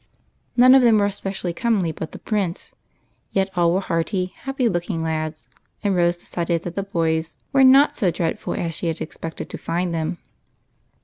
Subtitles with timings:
[0.57, 2.73] None of them were especially comely but the Prince,
[3.33, 5.47] yet all were hearty, haj^py looking lads,
[5.83, 9.93] and Rose decided that boys were not as dreadful as she had expected to find
[9.93, 10.17] them.